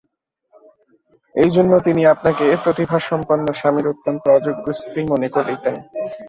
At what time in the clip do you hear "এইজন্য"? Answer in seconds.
1.35-1.71